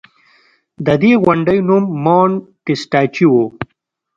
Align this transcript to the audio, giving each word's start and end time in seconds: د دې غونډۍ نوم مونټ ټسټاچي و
د 0.85 0.87
دې 1.01 1.11
غونډۍ 1.23 1.59
نوم 1.67 1.83
مونټ 2.03 2.35
ټسټاچي 2.65 3.25
و 3.29 3.33